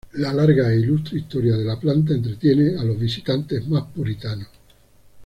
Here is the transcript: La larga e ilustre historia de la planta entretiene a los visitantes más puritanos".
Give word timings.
La 0.13 0.31
larga 0.33 0.71
e 0.71 0.79
ilustre 0.79 1.19
historia 1.19 1.55
de 1.55 1.63
la 1.63 1.79
planta 1.79 2.15
entretiene 2.15 2.75
a 2.75 2.83
los 2.83 2.99
visitantes 2.99 3.67
más 3.67 3.83
puritanos". 3.83 4.47